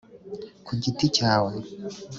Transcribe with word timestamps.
ku 0.65 0.71
giti 0.81 1.05
cyawe 1.17 1.51